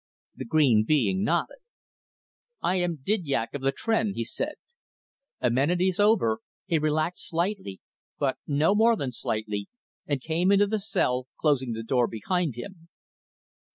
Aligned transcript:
The 0.35 0.45
green 0.45 0.83
being 0.83 1.23
nodded. 1.23 1.59
"I 2.59 2.77
am 2.77 3.01
Didyak 3.03 3.53
of 3.53 3.61
the 3.61 3.71
Tr'en," 3.71 4.13
he 4.15 4.23
said. 4.23 4.55
Amenities 5.41 5.99
over 5.99 6.37
with, 6.41 6.41
he 6.65 6.79
relaxed 6.79 7.29
slightly 7.29 7.81
but 8.17 8.39
no 8.47 8.73
more 8.73 8.95
than 8.95 9.11
slightly 9.11 9.69
and 10.07 10.19
came 10.19 10.51
into 10.51 10.65
the 10.65 10.79
cell, 10.79 11.27
closing 11.39 11.73
the 11.73 11.83
door 11.83 12.07
behind 12.07 12.55
him. 12.55 12.89